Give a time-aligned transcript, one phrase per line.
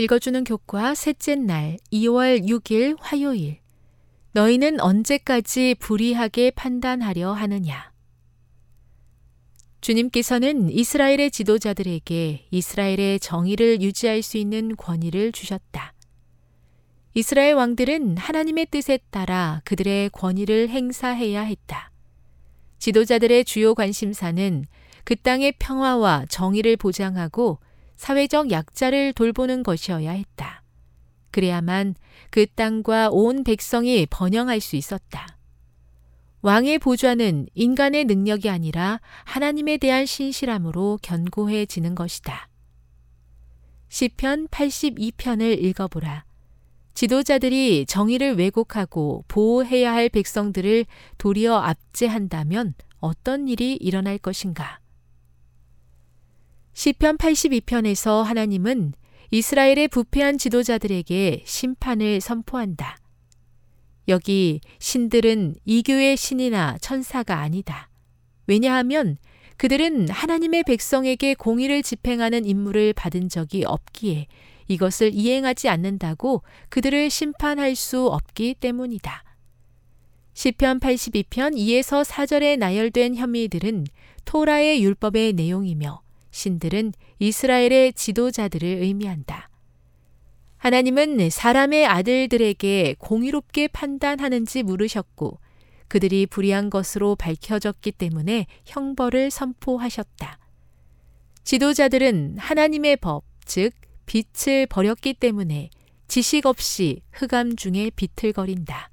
[0.00, 3.58] 읽어주는 교과 셋째 날 2월 6일 화요일.
[4.30, 7.90] 너희는 언제까지 불의하게 판단하려 하느냐?
[9.80, 15.94] 주님께서는 이스라엘의 지도자들에게 이스라엘의 정의를 유지할 수 있는 권위를 주셨다.
[17.14, 21.90] 이스라엘 왕들은 하나님의 뜻에 따라 그들의 권위를 행사해야 했다.
[22.78, 24.64] 지도자들의 주요 관심사는
[25.02, 27.58] 그 땅의 평화와 정의를 보장하고
[27.98, 30.62] 사회적 약자를 돌보는 것이어야 했다.
[31.32, 31.96] 그래야만
[32.30, 35.36] 그 땅과 온 백성이 번영할 수 있었다.
[36.40, 42.48] 왕의 보좌는 인간의 능력이 아니라 하나님에 대한 신실함으로 견고해지는 것이다.
[43.88, 46.24] 시편 82편을 읽어보라.
[46.94, 50.86] 지도자들이 정의를 왜곡하고 보호해야 할 백성들을
[51.18, 54.80] 도리어 압제한다면 어떤 일이 일어날 것인가?
[56.78, 58.92] 시편 82편에서 하나님은
[59.32, 62.98] 이스라엘의 부패한 지도자들에게 심판을 선포한다.
[64.06, 67.90] 여기 신들은 이교의 신이나 천사가 아니다.
[68.46, 69.16] 왜냐하면
[69.56, 74.28] 그들은 하나님의 백성에게 공의를 집행하는 임무를 받은 적이 없기에
[74.68, 79.24] 이것을 이행하지 않는다고 그들을 심판할 수 없기 때문이다.
[80.32, 83.84] 시편 82편 2에서 4절에 나열된 혐의들은
[84.24, 86.02] 토라의 율법의 내용이며
[86.38, 89.50] 신들은 이스라엘의 지도자들을 의미한다.
[90.58, 95.40] 하나님은 사람의 아들들에게 공의롭게 판단하는지 물으셨고
[95.88, 100.38] 그들이 불의한 것으로 밝혀졌기 때문에 형벌을 선포하셨다.
[101.42, 103.72] 지도자들은 하나님의 법, 즉
[104.06, 105.70] 빛을 버렸기 때문에
[106.06, 108.90] 지식 없이 흑암 중에 비틀거린다.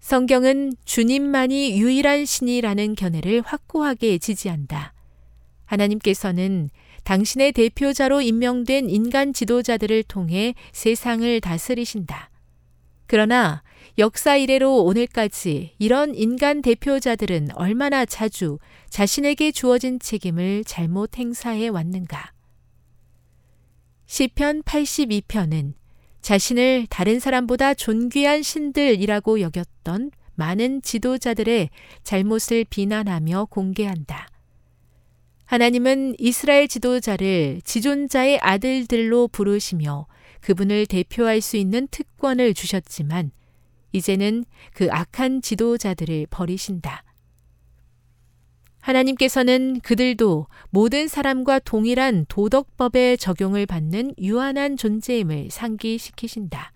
[0.00, 4.94] 성경은 주님만이 유일한 신이라는 견해를 확고하게 지지한다.
[5.68, 6.70] 하나님께서는
[7.04, 12.30] 당신의 대표자로 임명된 인간 지도자들을 통해 세상을 다스리신다.
[13.06, 13.62] 그러나
[13.96, 18.58] 역사 이래로 오늘까지 이런 인간 대표자들은 얼마나 자주
[18.90, 22.32] 자신에게 주어진 책임을 잘못 행사해 왔는가?
[24.06, 25.74] 시편 82편은
[26.20, 31.70] 자신을 다른 사람보다 존귀한 신들이라고 여겼던 많은 지도자들의
[32.02, 34.28] 잘못을 비난하며 공개한다.
[35.48, 40.06] 하나님은 이스라엘 지도자를 지존자의 아들들로 부르시며
[40.42, 43.30] 그분을 대표할 수 있는 특권을 주셨지만
[43.92, 44.44] 이제는
[44.74, 47.02] 그 악한 지도자들을 버리신다.
[48.80, 56.74] 하나님께서는 그들도 모든 사람과 동일한 도덕법의 적용을 받는 유한한 존재임을 상기시키신다.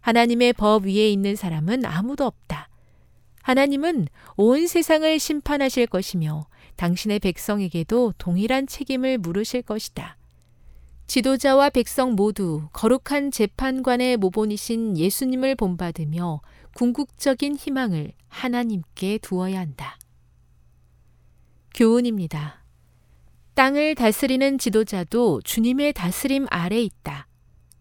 [0.00, 2.70] 하나님의 법 위에 있는 사람은 아무도 없다.
[3.42, 4.08] 하나님은
[4.38, 6.46] 온 세상을 심판하실 것이며
[6.76, 10.16] 당신의 백성에게도 동일한 책임을 물으실 것이다.
[11.06, 16.40] 지도자와 백성 모두 거룩한 재판관의 모본이신 예수님을 본받으며
[16.74, 19.98] 궁극적인 희망을 하나님께 두어야 한다.
[21.74, 22.64] 교훈입니다.
[23.54, 27.28] 땅을 다스리는 지도자도 주님의 다스림 아래 있다.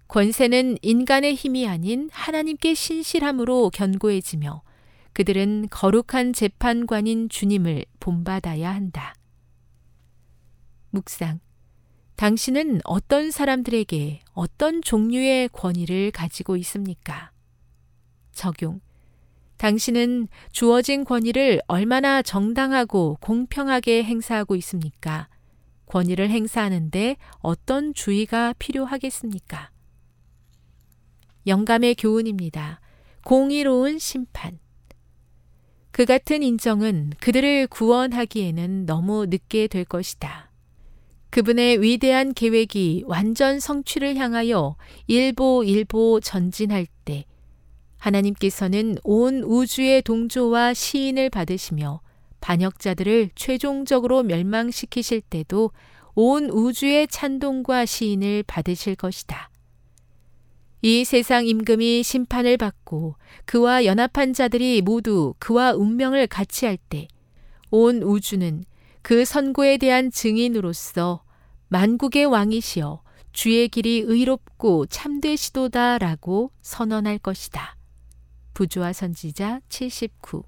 [0.07, 4.61] 권세는 인간의 힘이 아닌 하나님께 신실함으로 견고해지며
[5.13, 9.13] 그들은 거룩한 재판관인 주님을 본받아야 한다.
[10.89, 11.39] 묵상.
[12.15, 17.31] 당신은 어떤 사람들에게 어떤 종류의 권위를 가지고 있습니까?
[18.31, 18.81] 적용.
[19.57, 25.29] 당신은 주어진 권위를 얼마나 정당하고 공평하게 행사하고 있습니까?
[25.85, 29.71] 권위를 행사하는데 어떤 주의가 필요하겠습니까?
[31.45, 32.79] 영감의 교훈입니다.
[33.23, 34.59] 공의로운 심판.
[35.93, 40.49] 그 같은 인정은 그들을 구원하기에는 너무 늦게 될 것이다.
[41.29, 47.25] 그분의 위대한 계획이 완전 성취를 향하여 일보 일보 전진할 때
[47.99, 52.01] 하나님께서는 온 우주의 동조와 시인을 받으시며
[52.41, 55.69] 반역자들을 최종적으로 멸망시키실 때도
[56.15, 59.51] 온 우주의 찬동과 시인을 받으실 것이다.
[60.83, 63.15] 이 세상 임금이 심판을 받고
[63.45, 67.07] 그와 연합한 자들이 모두 그와 운명을 같이 할 때
[67.75, 68.63] 온 우주는
[69.01, 71.23] 그 선고에 대한 증인으로서
[71.69, 73.01] 만국의 왕이시여
[73.31, 77.75] 주의 길이 의롭고 참되시도다라고 선언할 것이다.
[78.53, 80.43] 부조와 선지자 79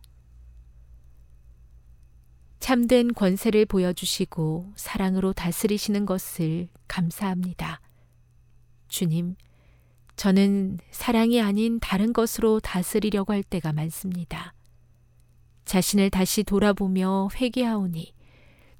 [2.59, 7.81] 참된 권세를 보여주시고 사랑으로 다스리시는 것을 감사합니다.
[8.87, 9.35] 주님,
[10.15, 14.53] 저는 사랑이 아닌 다른 것으로 다스리려고 할 때가 많습니다.
[15.65, 18.13] 자신을 다시 돌아보며 회개하오니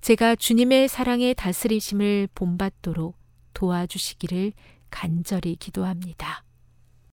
[0.02, 3.18] 제가 주님의 사랑의 다스리심을 본받도록
[3.54, 4.54] 도와주시기를
[4.90, 6.45] 간절히 기도합니다.